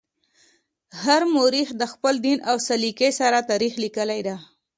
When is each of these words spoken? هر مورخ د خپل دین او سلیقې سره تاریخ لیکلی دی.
هر 1.03 1.21
مورخ 1.33 1.67
د 1.75 1.83
خپل 1.93 2.13
دین 2.25 2.39
او 2.49 2.55
سلیقې 2.67 3.09
سره 3.19 3.47
تاریخ 3.49 3.73
لیکلی 3.83 4.19
دی. 4.27 4.35